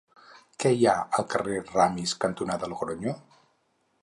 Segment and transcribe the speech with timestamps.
[0.63, 3.19] Què hi ha al carrer Ramis cantonada Logronyo?